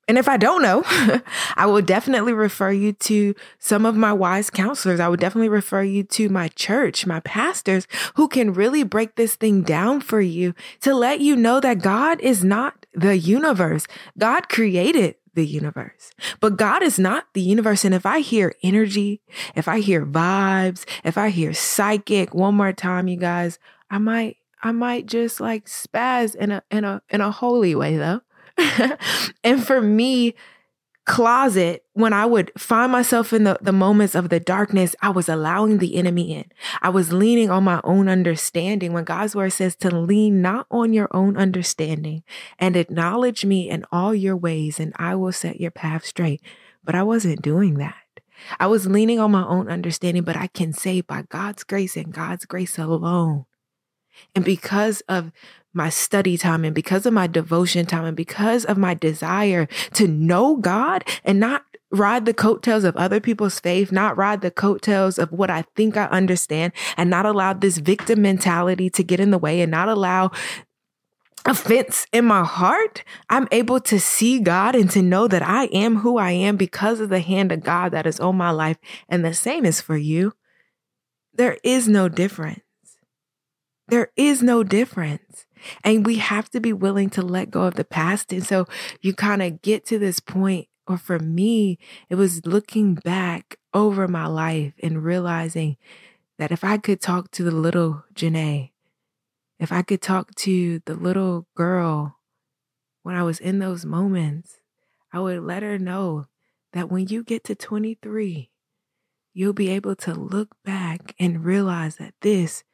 and 0.08 0.18
if 0.18 0.28
I 0.28 0.36
don't 0.36 0.62
know, 0.62 0.82
I 1.56 1.66
will 1.66 1.82
definitely 1.82 2.32
refer 2.32 2.70
you 2.70 2.92
to 2.92 3.34
some 3.58 3.84
of 3.84 3.96
my 3.96 4.12
wise 4.12 4.50
counselors. 4.50 5.00
I 5.00 5.08
would 5.08 5.20
definitely 5.20 5.48
refer 5.48 5.82
you 5.82 6.04
to 6.04 6.28
my 6.28 6.48
church, 6.48 7.06
my 7.06 7.20
pastors 7.20 7.88
who 8.14 8.28
can 8.28 8.52
really 8.52 8.84
break 8.84 9.16
this 9.16 9.34
thing 9.34 9.62
down 9.62 10.00
for 10.00 10.20
you 10.20 10.54
to 10.82 10.94
let 10.94 11.20
you 11.20 11.34
know 11.34 11.58
that 11.60 11.82
God 11.82 12.20
is 12.20 12.44
not 12.44 12.86
the 12.94 13.18
universe. 13.18 13.86
God 14.16 14.48
created 14.48 15.16
the 15.34 15.46
universe, 15.46 16.12
but 16.40 16.56
God 16.56 16.82
is 16.82 16.98
not 16.98 17.26
the 17.34 17.42
universe. 17.42 17.84
And 17.84 17.94
if 17.94 18.06
I 18.06 18.20
hear 18.20 18.54
energy, 18.62 19.20
if 19.54 19.66
I 19.68 19.80
hear 19.80 20.06
vibes, 20.06 20.84
if 21.04 21.18
I 21.18 21.30
hear 21.30 21.52
psychic 21.52 22.32
one 22.32 22.54
more 22.54 22.72
time, 22.72 23.08
you 23.08 23.16
guys, 23.16 23.58
I 23.90 23.98
might, 23.98 24.36
I 24.62 24.72
might 24.72 25.06
just 25.06 25.40
like 25.40 25.66
spaz 25.66 26.34
in 26.34 26.52
a, 26.52 26.62
in 26.70 26.84
a, 26.84 27.02
in 27.10 27.20
a 27.20 27.30
holy 27.30 27.74
way 27.74 27.96
though. 27.96 28.22
and 29.44 29.64
for 29.64 29.80
me, 29.80 30.34
closet, 31.06 31.84
when 31.92 32.12
I 32.12 32.26
would 32.26 32.50
find 32.58 32.90
myself 32.90 33.32
in 33.32 33.44
the, 33.44 33.58
the 33.62 33.72
moments 33.72 34.14
of 34.14 34.28
the 34.28 34.40
darkness, 34.40 34.96
I 35.00 35.10
was 35.10 35.28
allowing 35.28 35.78
the 35.78 35.96
enemy 35.96 36.34
in. 36.34 36.46
I 36.82 36.88
was 36.88 37.12
leaning 37.12 37.48
on 37.48 37.64
my 37.64 37.80
own 37.84 38.08
understanding 38.08 38.92
when 38.92 39.04
God's 39.04 39.36
word 39.36 39.52
says 39.52 39.76
to 39.76 39.94
lean 39.94 40.42
not 40.42 40.66
on 40.70 40.92
your 40.92 41.08
own 41.12 41.36
understanding 41.36 42.24
and 42.58 42.76
acknowledge 42.76 43.44
me 43.44 43.70
in 43.70 43.84
all 43.92 44.14
your 44.14 44.36
ways 44.36 44.80
and 44.80 44.92
I 44.96 45.14
will 45.14 45.32
set 45.32 45.60
your 45.60 45.70
path 45.70 46.04
straight. 46.04 46.42
but 46.84 46.94
I 46.94 47.02
wasn't 47.02 47.42
doing 47.42 47.74
that. 47.78 47.94
I 48.60 48.66
was 48.66 48.86
leaning 48.86 49.18
on 49.18 49.32
my 49.32 49.44
own 49.44 49.68
understanding, 49.68 50.22
but 50.22 50.36
I 50.36 50.46
can 50.46 50.72
say 50.72 51.00
by 51.00 51.22
God's 51.22 51.64
grace 51.64 51.96
and 51.96 52.12
God's 52.12 52.44
grace 52.44 52.78
alone. 52.78 53.46
And 54.34 54.44
because 54.44 55.00
of 55.02 55.32
my 55.72 55.90
study 55.90 56.38
time 56.38 56.64
and 56.64 56.74
because 56.74 57.04
of 57.04 57.12
my 57.12 57.26
devotion 57.26 57.84
time 57.84 58.04
and 58.04 58.16
because 58.16 58.64
of 58.64 58.78
my 58.78 58.94
desire 58.94 59.68
to 59.92 60.08
know 60.08 60.56
God 60.56 61.04
and 61.22 61.38
not 61.38 61.64
ride 61.92 62.24
the 62.24 62.34
coattails 62.34 62.84
of 62.84 62.96
other 62.96 63.20
people's 63.20 63.60
faith, 63.60 63.92
not 63.92 64.16
ride 64.16 64.40
the 64.40 64.50
coattails 64.50 65.18
of 65.18 65.30
what 65.32 65.50
I 65.50 65.64
think 65.76 65.96
I 65.96 66.06
understand, 66.06 66.72
and 66.96 67.10
not 67.10 67.26
allow 67.26 67.52
this 67.52 67.78
victim 67.78 68.22
mentality 68.22 68.90
to 68.90 69.04
get 69.04 69.20
in 69.20 69.30
the 69.30 69.38
way 69.38 69.60
and 69.60 69.70
not 69.70 69.88
allow 69.88 70.30
offense 71.44 72.06
in 72.12 72.24
my 72.24 72.44
heart, 72.44 73.04
I'm 73.30 73.46
able 73.52 73.80
to 73.80 74.00
see 74.00 74.40
God 74.40 74.74
and 74.74 74.90
to 74.90 75.02
know 75.02 75.28
that 75.28 75.42
I 75.42 75.66
am 75.66 75.96
who 75.96 76.18
I 76.18 76.32
am 76.32 76.56
because 76.56 77.00
of 77.00 77.08
the 77.08 77.20
hand 77.20 77.52
of 77.52 77.62
God 77.62 77.92
that 77.92 78.06
is 78.06 78.18
on 78.18 78.36
my 78.36 78.50
life. 78.50 78.78
And 79.08 79.24
the 79.24 79.34
same 79.34 79.64
is 79.64 79.80
for 79.80 79.96
you. 79.96 80.34
There 81.32 81.58
is 81.62 81.86
no 81.86 82.08
difference. 82.08 82.65
There 83.88 84.10
is 84.16 84.42
no 84.42 84.62
difference. 84.64 85.46
And 85.82 86.04
we 86.04 86.16
have 86.16 86.50
to 86.50 86.60
be 86.60 86.72
willing 86.72 87.10
to 87.10 87.22
let 87.22 87.50
go 87.50 87.62
of 87.62 87.74
the 87.74 87.84
past. 87.84 88.32
And 88.32 88.44
so 88.44 88.66
you 89.00 89.14
kind 89.14 89.42
of 89.42 89.62
get 89.62 89.84
to 89.86 89.98
this 89.98 90.20
point, 90.20 90.68
or 90.86 90.98
for 90.98 91.18
me, 91.18 91.78
it 92.08 92.14
was 92.16 92.46
looking 92.46 92.94
back 92.94 93.58
over 93.72 94.06
my 94.06 94.26
life 94.26 94.74
and 94.82 95.02
realizing 95.02 95.76
that 96.38 96.52
if 96.52 96.62
I 96.62 96.78
could 96.78 97.00
talk 97.00 97.30
to 97.32 97.42
the 97.42 97.50
little 97.50 98.04
Janae, 98.14 98.70
if 99.58 99.72
I 99.72 99.82
could 99.82 100.02
talk 100.02 100.34
to 100.36 100.80
the 100.84 100.94
little 100.94 101.46
girl 101.56 102.16
when 103.02 103.14
I 103.14 103.22
was 103.22 103.40
in 103.40 103.58
those 103.58 103.86
moments, 103.86 104.58
I 105.12 105.20
would 105.20 105.42
let 105.42 105.62
her 105.62 105.78
know 105.78 106.26
that 106.72 106.90
when 106.90 107.06
you 107.06 107.24
get 107.24 107.44
to 107.44 107.54
23, 107.54 108.50
you'll 109.32 109.52
be 109.52 109.70
able 109.70 109.96
to 109.96 110.12
look 110.12 110.56
back 110.64 111.14
and 111.18 111.44
realize 111.44 111.96
that 111.96 112.14
this 112.20 112.64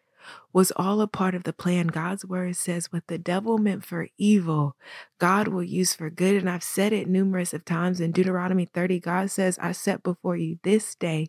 was 0.52 0.72
all 0.76 1.00
a 1.00 1.06
part 1.06 1.34
of 1.34 1.44
the 1.44 1.52
plan. 1.52 1.88
God's 1.88 2.24
word 2.24 2.56
says, 2.56 2.92
what 2.92 3.06
the 3.06 3.18
devil 3.18 3.58
meant 3.58 3.84
for 3.84 4.08
evil, 4.18 4.76
God 5.18 5.48
will 5.48 5.62
use 5.62 5.94
for 5.94 6.10
good. 6.10 6.36
And 6.36 6.48
I've 6.48 6.62
said 6.62 6.92
it 6.92 7.08
numerous 7.08 7.52
of 7.52 7.64
times 7.64 8.00
in 8.00 8.12
Deuteronomy 8.12 8.66
30, 8.66 9.00
God 9.00 9.30
says, 9.30 9.58
I 9.60 9.72
set 9.72 10.02
before 10.02 10.36
you 10.36 10.58
this 10.62 10.94
day 10.94 11.28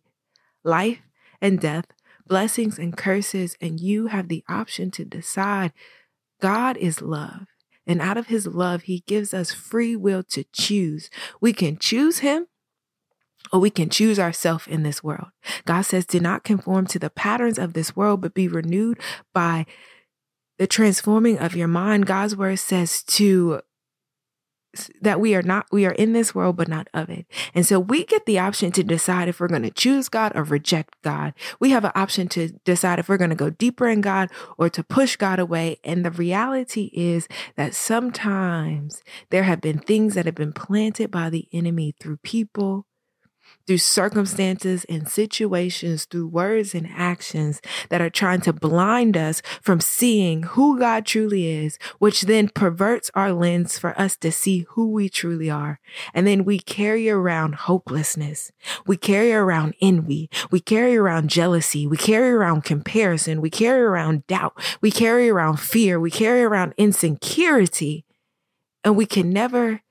life 0.64 1.02
and 1.42 1.60
death, 1.60 1.86
blessings 2.26 2.80
and 2.80 2.96
curses, 2.96 3.58
and 3.60 3.80
you 3.80 4.08
have 4.08 4.28
the 4.28 4.44
option 4.48 4.92
to 4.92 5.06
decide. 5.06 5.74
God 6.42 6.78
is 6.78 7.02
love. 7.02 7.48
And 7.86 8.02
out 8.02 8.18
of 8.18 8.28
his 8.28 8.48
love, 8.48 8.84
he 8.84 9.04
gives 9.08 9.34
us 9.34 9.52
free 9.52 9.96
will 9.96 10.24
to 10.24 10.46
choose. 10.54 11.10
We 11.42 11.52
can 11.52 11.78
choose 11.78 12.20
him 12.20 12.48
or 13.52 13.60
we 13.60 13.70
can 13.70 13.90
choose 13.90 14.20
ourselves 14.20 14.68
in 14.68 14.84
this 14.84 15.04
world. 15.04 15.28
God 15.66 15.82
says, 15.82 16.06
do 16.06 16.20
not 16.20 16.44
conform 16.44 16.88
to 16.88 17.00
the 17.00 17.10
patterns 17.10 17.60
of 17.60 17.74
this 17.74 17.96
world, 17.96 18.22
but 18.22 18.34
be 18.34 18.48
renewed 18.48 19.00
by 19.34 19.66
the 20.58 20.68
transforming 20.68 21.40
of 21.40 21.56
your 21.56 21.68
mind. 21.68 22.06
God's 22.06 22.36
word 22.36 22.60
says 22.60 23.04
to 23.04 23.62
that 25.02 25.20
we 25.20 25.36
are 25.36 25.42
not 25.42 25.68
we 25.72 25.86
are 25.86 25.92
in 25.92 26.14
this 26.14 26.34
world 26.34 26.56
but 26.56 26.68
not 26.68 26.88
of 26.94 27.10
it 27.10 27.28
and 27.54 27.66
so 27.66 27.80
we 27.80 28.04
get 28.06 28.26
the 28.26 28.40
option 28.40 28.72
to 28.72 28.84
decide 28.84 29.28
if 29.28 29.40
we're 29.40 29.48
going 29.48 29.62
to 29.62 29.70
choose 29.70 30.10
god 30.10 30.32
or 30.36 30.44
reject 30.44 30.96
god 31.04 31.34
we 31.60 31.70
have 31.70 31.86
an 31.86 31.92
option 31.94 32.28
to 32.28 32.50
decide 32.66 32.98
if 32.98 33.08
we're 33.08 33.18
going 33.18 33.30
to 33.30 33.36
go 33.36 33.52
deeper 33.52 33.88
in 33.88 34.02
god 34.02 34.30
or 34.58 34.70
to 34.70 34.84
push 34.84 35.16
god 35.16 35.40
away 35.40 35.78
and 35.84 36.04
the 36.04 36.12
reality 36.12 36.90
is 36.94 37.28
that 37.56 37.76
sometimes 37.76 39.04
there 39.30 39.44
have 39.44 39.62
been 39.62 39.78
things 39.78 40.16
that 40.16 40.26
have 40.26 40.36
been 40.36 40.54
planted 40.54 41.12
by 41.12 41.30
the 41.30 41.48
enemy 41.54 41.94
through 42.00 42.18
people 42.18 42.88
through 43.66 43.78
circumstances 43.78 44.86
and 44.86 45.08
situations, 45.08 46.06
through 46.06 46.28
words 46.28 46.76
and 46.76 46.88
actions 46.94 47.62
that 47.90 48.02
are 48.02 48.10
trying 48.10 48.42
to 48.42 48.54
blind 48.54 49.16
us 49.16 49.42
from 49.62 49.80
seeing 49.80 50.44
who 50.44 50.80
God 50.80 51.06
truly 51.06 51.48
is, 51.48 51.78
which 52.00 52.24
then 52.24 52.50
perverts 52.50 53.10
our 53.14 53.32
lens 53.32 53.80
for 53.80 54.00
us 54.00 54.18
to 54.18 54.32
see 54.32 54.66
who 54.70 54.92
we 54.92 55.10
truly 55.10 55.50
are. 55.50 55.80
And 56.14 56.28
then 56.28 56.44
we 56.44 56.60
carry 56.60 57.10
around 57.10 57.56
hopelessness. 57.56 58.52
We 58.86 58.98
carry 58.98 59.32
around 59.32 59.76
envy. 59.82 60.30
We 60.52 60.60
carry 60.60 60.98
around 60.98 61.30
jealousy. 61.30 61.88
We 61.88 61.98
carry 61.98 62.32
around 62.32 62.64
comparison. 62.64 63.42
We 63.42 63.50
carry 63.50 63.82
around 63.82 64.28
doubt. 64.28 64.54
We 64.82 64.92
carry 64.92 65.30
around 65.30 65.60
fear. 65.60 66.00
We 66.00 66.12
carry 66.12 66.44
around 66.44 66.74
insecurity. 66.78 68.06
And 68.84 68.98
we 68.98 69.06
can 69.06 69.30
never 69.30 69.82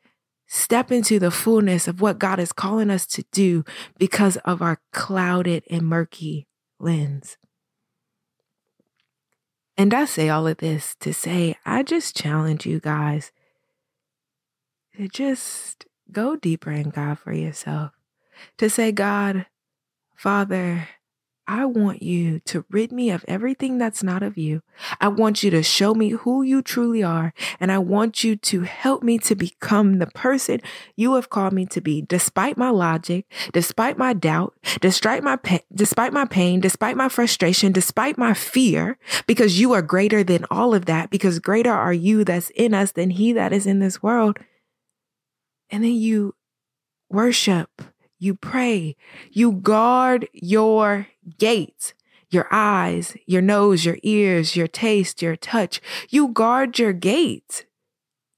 step 0.53 0.93
into 0.93 1.19
the 1.19 1.31
fullness 1.31 1.89
of 1.89 2.03
what 2.03 2.19
God 2.19 2.39
is 2.39 2.53
calling 2.53 2.91
us 2.91 3.07
to 3.07 3.25
do 3.33 3.65
because 3.97 4.37
of 4.45 4.61
our 4.61 4.83
clouded 4.93 5.65
and 5.71 5.89
murky 5.89 6.47
lens. 6.79 7.39
And 9.79 9.95
I 9.95 10.05
say 10.05 10.29
all 10.29 10.47
of 10.47 10.59
this 10.59 10.95
to 11.01 11.15
say, 11.15 11.57
I 11.65 11.83
just 11.83 12.15
challenge 12.15 12.67
you 12.67 12.81
guys 12.81 13.33
to 14.99 15.09
just 15.09 15.87
go 16.11 16.37
deeper 16.37 16.71
in 16.71 16.91
God 16.91 17.19
for 17.19 17.33
yourself. 17.33 17.93
To 18.59 18.69
say, 18.69 18.93
God, 18.93 19.47
Father, 20.15 20.87
I 21.47 21.65
want 21.65 22.03
you 22.03 22.39
to 22.41 22.65
rid 22.71 22.93
me 22.93 23.11
of 23.11 23.25
everything 23.27 23.77
that's 23.77 24.03
not 24.03 24.23
of 24.23 24.39
you. 24.39 24.63
I 25.01 25.09
want 25.09 25.43
you 25.43 25.51
to 25.51 25.63
show 25.63 25.93
me 25.93 26.11
who 26.11 26.43
you 26.43 26.63
truly 26.63 27.03
are. 27.03 27.35
And 27.59 27.73
I 27.73 27.79
want 27.79 28.23
you 28.23 28.37
to 28.37 28.63
help 28.63 29.03
me 29.03 29.19
to 29.19 29.35
become 29.35 29.99
the 29.99 30.07
person 30.07 30.61
you 30.95 31.15
have 31.15 31.31
called 31.31 31.53
me 31.53 31.67
to 31.67 31.81
be, 31.81 32.01
despite 32.03 32.57
my 32.57 32.71
logic, 32.71 33.27
despite 33.53 33.99
my 33.99 34.13
doubt, 34.13 34.55
despite 34.81 35.25
my, 35.25 35.37
pa- 35.37 35.59
despite 35.75 36.13
my 36.13 36.27
pain, 36.27 36.61
despite 36.61 36.97
my 36.97 37.09
frustration, 37.09 37.73
despite 37.73 38.17
my 38.17 38.35
fear, 38.35 38.97
because 39.27 39.59
you 39.59 39.73
are 39.73 39.83
greater 39.83 40.23
than 40.23 40.47
all 40.51 40.75
of 40.75 40.87
that, 40.87 41.11
because 41.11 41.41
greater 41.41 41.73
are 41.73 41.93
you 41.93 42.25
that's 42.25 42.51
in 42.51 42.73
us 42.73 42.93
than 42.93 43.11
he 43.11 43.33
that 43.33 43.53
is 43.53 43.67
in 43.67 43.81
this 43.81 44.03
world. 44.03 44.39
And 45.71 45.83
then 45.83 45.95
you 45.95 46.35
worship 47.11 47.83
you 48.23 48.37
pray, 48.37 48.95
you 49.33 49.51
guard 49.51 50.29
your 50.33 51.09
gates, 51.39 51.95
your 52.31 52.49
eyes, 52.51 53.17
your 53.27 53.43
nose, 53.43 53.85
your 53.85 53.99
ears, 54.03 54.57
your 54.57 54.67
taste, 54.67 55.23
your 55.23 55.37
touch. 55.37 55.81
You 56.09 56.29
guard 56.29 56.79
your 56.79 56.93
gates. 56.93 57.65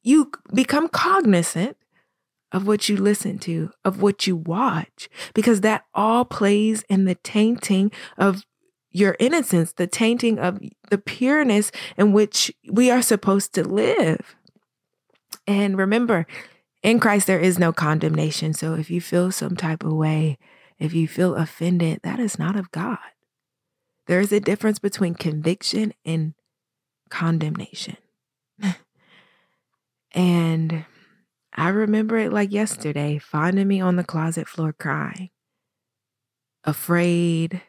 You 0.02 0.32
become 0.52 0.88
cognizant 0.88 1.76
of 2.52 2.66
what 2.66 2.88
you 2.88 2.96
listen 2.96 3.38
to, 3.40 3.70
of 3.84 4.00
what 4.00 4.26
you 4.26 4.36
watch, 4.36 5.08
because 5.34 5.62
that 5.62 5.84
all 5.92 6.24
plays 6.24 6.84
in 6.88 7.04
the 7.04 7.16
tainting 7.16 7.90
of 8.16 8.44
your 8.92 9.16
innocence, 9.18 9.72
the 9.72 9.88
tainting 9.88 10.38
of 10.38 10.60
the 10.88 10.98
pureness 10.98 11.72
in 11.96 12.12
which 12.12 12.52
we 12.70 12.90
are 12.90 13.02
supposed 13.02 13.54
to 13.54 13.64
live. 13.64 14.36
And 15.48 15.76
remember, 15.76 16.26
in 16.82 17.00
Christ, 17.00 17.26
there 17.26 17.40
is 17.40 17.58
no 17.58 17.72
condemnation. 17.72 18.52
So 18.52 18.74
if 18.74 18.88
you 18.88 19.00
feel 19.00 19.32
some 19.32 19.56
type 19.56 19.82
of 19.82 19.92
way, 19.92 20.38
if 20.78 20.92
you 20.92 21.06
feel 21.08 21.34
offended, 21.34 22.00
that 22.02 22.18
is 22.18 22.38
not 22.38 22.56
of 22.56 22.70
God. 22.70 22.98
There 24.06 24.20
is 24.20 24.32
a 24.32 24.40
difference 24.40 24.78
between 24.78 25.14
conviction 25.14 25.94
and 26.04 26.34
condemnation. 27.08 27.96
and 30.12 30.84
I 31.54 31.68
remember 31.68 32.18
it 32.18 32.32
like 32.32 32.52
yesterday, 32.52 33.18
finding 33.18 33.68
me 33.68 33.80
on 33.80 33.96
the 33.96 34.04
closet 34.04 34.48
floor 34.48 34.72
crying, 34.72 35.30
afraid. 36.64 37.62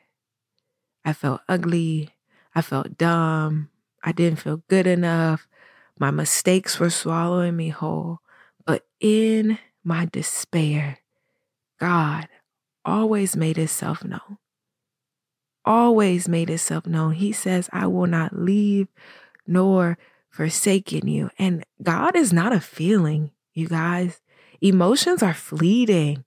I 1.03 1.13
felt 1.13 1.41
ugly. 1.47 2.09
I 2.55 2.61
felt 2.61 2.97
dumb. 2.97 3.69
I 4.03 4.11
didn't 4.11 4.39
feel 4.39 4.63
good 4.67 4.87
enough. 4.87 5.47
My 5.99 6.11
mistakes 6.11 6.79
were 6.79 6.89
swallowing 6.89 7.55
me 7.55 7.69
whole. 7.69 8.19
But 8.65 8.83
in 8.99 9.59
my 9.83 10.05
despair, 10.05 10.99
God 11.79 12.27
always 12.85 13.35
made 13.35 13.57
itself 13.57 14.03
known. 14.03 14.37
Always 15.65 16.29
made 16.29 16.49
itself 16.49 16.85
known. 16.85 17.13
He 17.13 17.31
says, 17.31 17.69
I 17.73 17.87
will 17.87 18.07
not 18.07 18.37
leave 18.37 18.87
nor 19.47 19.97
forsaken 20.29 21.07
you. 21.07 21.29
And 21.39 21.63
God 21.81 22.15
is 22.15 22.31
not 22.31 22.53
a 22.53 22.59
feeling, 22.59 23.31
you 23.53 23.67
guys. 23.67 24.21
Emotions 24.61 25.23
are 25.23 25.33
fleeting. 25.33 26.23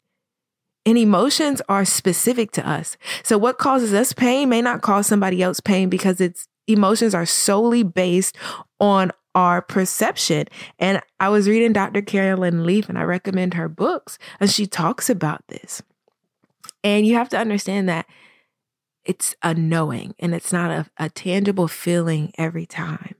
And 0.85 0.97
emotions 0.97 1.61
are 1.69 1.85
specific 1.85 2.51
to 2.53 2.67
us. 2.67 2.97
So 3.23 3.37
what 3.37 3.59
causes 3.59 3.93
us 3.93 4.13
pain 4.13 4.49
may 4.49 4.63
not 4.63 4.81
cause 4.83 5.07
somebody 5.07 5.43
else 5.43 5.61
pain 5.61 5.89
because 5.89 6.21
it's 6.21 6.49
emotions 6.67 7.15
are 7.15 7.27
solely 7.27 7.83
based 7.83 8.37
on 8.81 9.13
our 9.35 9.61
perception. 9.63 10.47
And 10.79 11.01
I 11.21 11.29
was 11.29 11.49
reading 11.49 11.73
Dr. 11.73 12.03
Caroline 12.03 12.65
Leaf, 12.65 12.89
and 12.89 12.99
I 12.99 13.03
recommend 13.03 13.55
her 13.55 13.69
books, 13.69 14.19
and 14.41 14.51
she 14.51 14.67
talks 14.67 15.11
about 15.11 15.43
this. 15.49 15.83
And 16.85 17.07
you 17.07 17.15
have 17.15 17.29
to 17.31 17.39
understand 17.39 17.89
that 17.89 18.07
it's 19.05 19.35
a 19.43 19.55
knowing 19.55 20.15
and 20.19 20.35
it's 20.35 20.53
not 20.53 20.71
a, 20.71 20.87
a 20.99 21.09
tangible 21.09 21.69
feeling 21.69 22.33
every 22.37 22.67
time. 22.67 23.15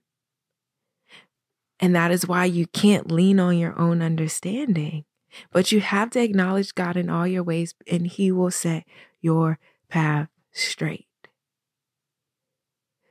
And 1.81 1.95
that 1.95 2.11
is 2.11 2.27
why 2.27 2.45
you 2.45 2.67
can't 2.67 3.11
lean 3.11 3.39
on 3.39 3.57
your 3.57 3.79
own 3.79 4.03
understanding. 4.03 5.05
But 5.53 5.73
you 5.73 5.81
have 5.81 6.11
to 6.11 6.23
acknowledge 6.23 6.75
God 6.75 6.97
in 6.97 7.11
all 7.11 7.27
your 7.27 7.43
ways, 7.43 7.75
and 7.91 8.07
He 8.07 8.33
will 8.33 8.51
set 8.51 8.85
your 9.21 9.59
path 9.89 10.29
straight. 10.53 11.07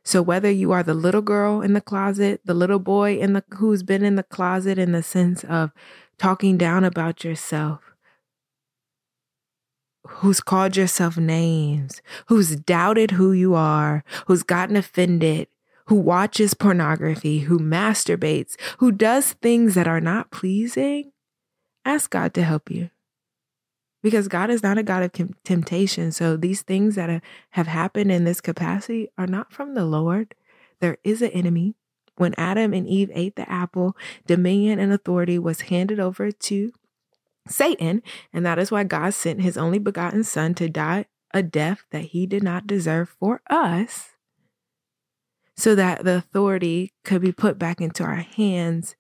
So 0.04 0.22
whether 0.22 0.50
you 0.50 0.72
are 0.72 0.84
the 0.84 0.94
little 0.94 1.22
girl 1.22 1.62
in 1.62 1.74
the 1.74 1.82
closet, 1.82 2.42
the 2.46 2.54
little 2.54 2.80
boy 2.80 3.18
in 3.18 3.34
the 3.34 3.44
who's 3.58 3.84
been 3.84 4.04
in 4.04 4.16
the 4.16 4.24
closet 4.24 4.78
in 4.78 4.94
the 4.94 5.04
sense 5.04 5.44
of 5.44 5.72
talking 6.18 6.58
down 6.58 6.84
about 6.84 7.24
yourself, 7.24 7.82
who's 10.08 10.42
called 10.42 10.76
yourself 10.76 11.18
names, 11.18 12.02
who's 12.28 12.56
doubted 12.56 13.12
who 13.12 13.32
you 13.32 13.56
are, 13.56 14.04
who's 14.28 14.44
gotten 14.44 14.76
offended, 14.76 15.48
who 15.86 15.96
watches 15.96 16.54
pornography, 16.54 17.40
who 17.40 17.60
masturbates, 17.60 18.56
who 18.80 18.92
does 18.92 19.34
things 19.34 19.76
that 19.76 19.88
are 19.88 20.02
not 20.02 20.32
pleasing, 20.32 21.12
ask 21.86 22.10
God 22.10 22.34
to 22.34 22.44
help 22.44 22.70
you 22.70 22.90
because 24.04 24.28
God 24.28 24.50
is 24.50 24.64
not 24.64 24.78
a 24.78 24.84
God 24.84 25.04
of 25.04 25.12
temptation. 25.44 26.12
So 26.12 26.38
these 26.38 26.62
things 26.62 26.96
that 26.96 27.22
have 27.52 27.68
happened 27.68 28.12
in 28.12 28.24
this 28.24 28.42
capacity 28.42 29.10
are 29.18 29.28
not 29.28 29.52
from 29.52 29.74
the 29.74 29.86
Lord. 29.86 30.34
There 30.80 30.98
is 31.04 31.22
an 31.22 31.32
enemy. 31.32 31.76
When 32.16 32.34
Adam 32.38 32.74
and 32.74 32.88
Eve 32.88 33.12
ate 33.14 33.36
the 33.36 33.50
apple, 33.52 33.96
dominion 34.26 34.80
and 34.80 34.92
authority 34.92 35.38
was 35.38 35.62
handed 35.62 36.00
over 36.00 36.32
to 36.32 36.72
Satan. 37.48 38.02
And 38.34 38.46
that 38.46 38.60
is 38.60 38.72
why 38.72 38.84
God 38.84 39.14
sent 39.14 39.42
his 39.42 39.58
only 39.58 39.80
begotten 39.80 40.24
son 40.24 40.54
to 40.56 40.70
die 40.70 41.06
a 41.34 41.44
death 41.44 41.86
that 41.92 42.06
he 42.06 42.26
did 42.26 42.42
not 42.42 42.66
deserve 42.66 43.10
for 43.20 43.42
us, 43.50 44.12
so 45.58 45.76
that 45.76 46.06
the 46.06 46.16
authority 46.16 46.94
could 47.04 47.22
be 47.22 47.34
put 47.34 47.60
back 47.60 47.82
into 47.82 48.04
our 48.04 48.16
hands 48.16 48.96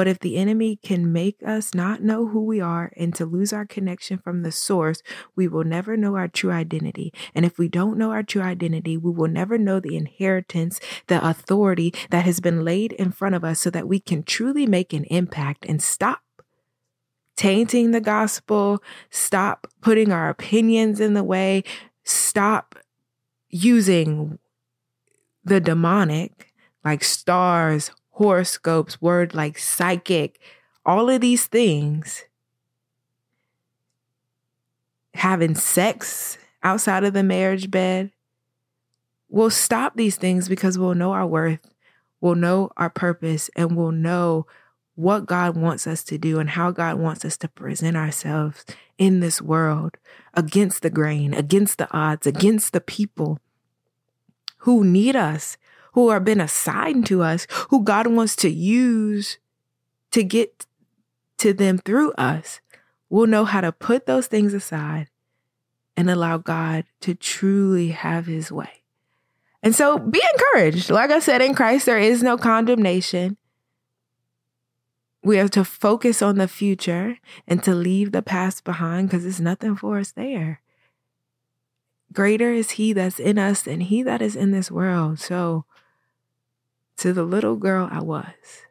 but 0.00 0.08
if 0.08 0.18
the 0.18 0.38
enemy 0.38 0.76
can 0.76 1.12
make 1.12 1.42
us 1.44 1.74
not 1.74 2.02
know 2.02 2.28
who 2.28 2.42
we 2.42 2.58
are 2.58 2.90
and 2.96 3.14
to 3.16 3.26
lose 3.26 3.52
our 3.52 3.66
connection 3.66 4.16
from 4.16 4.42
the 4.42 4.50
source, 4.50 5.02
we 5.36 5.46
will 5.46 5.62
never 5.62 5.94
know 5.94 6.16
our 6.16 6.26
true 6.26 6.50
identity. 6.50 7.12
And 7.34 7.44
if 7.44 7.58
we 7.58 7.68
don't 7.68 7.98
know 7.98 8.10
our 8.10 8.22
true 8.22 8.40
identity, 8.40 8.96
we 8.96 9.10
will 9.10 9.28
never 9.28 9.58
know 9.58 9.78
the 9.78 9.98
inheritance, 9.98 10.80
the 11.08 11.22
authority 11.22 11.92
that 12.08 12.24
has 12.24 12.40
been 12.40 12.64
laid 12.64 12.92
in 12.92 13.12
front 13.12 13.34
of 13.34 13.44
us 13.44 13.60
so 13.60 13.68
that 13.68 13.88
we 13.88 14.00
can 14.00 14.22
truly 14.22 14.64
make 14.64 14.94
an 14.94 15.04
impact 15.04 15.66
and 15.66 15.82
stop 15.82 16.22
tainting 17.40 17.92
the 17.92 18.02
gospel, 18.02 18.82
stop 19.08 19.66
putting 19.80 20.12
our 20.12 20.28
opinions 20.28 21.00
in 21.00 21.14
the 21.14 21.24
way, 21.24 21.64
stop 22.04 22.74
using 23.48 24.38
the 25.42 25.58
demonic 25.58 26.52
like 26.84 27.02
stars, 27.02 27.92
horoscopes, 28.10 29.00
word 29.00 29.34
like 29.34 29.56
psychic, 29.56 30.38
all 30.84 31.08
of 31.08 31.22
these 31.22 31.46
things, 31.46 32.24
having 35.14 35.54
sex 35.54 36.36
outside 36.62 37.04
of 37.04 37.14
the 37.14 37.22
marriage 37.22 37.70
bed, 37.70 38.10
we'll 39.30 39.48
stop 39.48 39.96
these 39.96 40.16
things 40.16 40.46
because 40.46 40.78
we'll 40.78 40.94
know 40.94 41.12
our 41.12 41.26
worth, 41.26 41.60
we'll 42.20 42.34
know 42.34 42.68
our 42.76 42.90
purpose, 42.90 43.48
and 43.56 43.78
we'll 43.78 43.92
know 43.92 44.46
what 45.00 45.26
God 45.26 45.56
wants 45.56 45.86
us 45.86 46.04
to 46.04 46.18
do 46.18 46.38
and 46.38 46.50
how 46.50 46.70
God 46.70 46.98
wants 46.98 47.24
us 47.24 47.36
to 47.38 47.48
present 47.48 47.96
ourselves 47.96 48.64
in 48.98 49.20
this 49.20 49.40
world 49.40 49.96
against 50.34 50.82
the 50.82 50.90
grain, 50.90 51.34
against 51.34 51.78
the 51.78 51.88
odds, 51.92 52.26
against 52.26 52.72
the 52.72 52.80
people 52.80 53.38
who 54.58 54.84
need 54.84 55.16
us 55.16 55.56
who 55.92 56.08
are 56.08 56.20
been 56.20 56.40
assigned 56.40 57.06
to 57.06 57.22
us, 57.22 57.46
who 57.70 57.82
God 57.82 58.06
wants 58.06 58.36
to 58.36 58.48
use 58.48 59.38
to 60.12 60.22
get 60.22 60.66
to 61.38 61.52
them 61.52 61.78
through 61.78 62.12
us, 62.12 62.60
we'll 63.08 63.26
know 63.26 63.44
how 63.44 63.60
to 63.60 63.72
put 63.72 64.06
those 64.06 64.26
things 64.26 64.54
aside 64.54 65.08
and 65.96 66.10
allow 66.10 66.38
God 66.38 66.84
to 67.00 67.14
truly 67.14 67.88
have 67.88 68.26
his 68.26 68.52
way. 68.52 68.82
And 69.62 69.74
so 69.74 69.98
be 69.98 70.22
encouraged. 70.34 70.90
Like 70.90 71.10
I 71.10 71.18
said, 71.18 71.42
in 71.42 71.54
Christ, 71.54 71.86
there 71.86 71.98
is 71.98 72.22
no 72.22 72.36
condemnation. 72.36 73.36
We 75.22 75.36
have 75.36 75.50
to 75.52 75.64
focus 75.64 76.22
on 76.22 76.36
the 76.36 76.48
future 76.48 77.18
and 77.46 77.62
to 77.62 77.74
leave 77.74 78.12
the 78.12 78.22
past 78.22 78.64
behind 78.64 79.08
because 79.08 79.24
there's 79.24 79.40
nothing 79.40 79.76
for 79.76 79.98
us 79.98 80.12
there. 80.12 80.62
Greater 82.12 82.52
is 82.52 82.72
he 82.72 82.92
that's 82.92 83.20
in 83.20 83.38
us 83.38 83.62
than 83.62 83.80
he 83.80 84.02
that 84.02 84.22
is 84.22 84.34
in 84.34 84.50
this 84.50 84.70
world. 84.70 85.20
So 85.20 85.64
to 86.96 87.12
the 87.12 87.22
little 87.22 87.56
girl 87.56 87.88
I 87.90 88.02
was. 88.02 88.66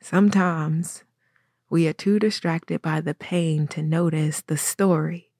Sometimes 0.00 1.04
we 1.70 1.86
are 1.86 1.92
too 1.92 2.18
distracted 2.18 2.82
by 2.82 3.00
the 3.00 3.14
pain 3.14 3.68
to 3.68 3.82
notice 3.82 4.42
the 4.42 4.56
story 4.56 5.30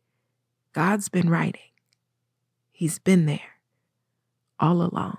God's 0.73 1.09
been 1.09 1.29
writing. 1.29 1.71
He's 2.71 2.99
been 2.99 3.27
there 3.27 3.59
all 4.59 4.81
along. 4.81 5.19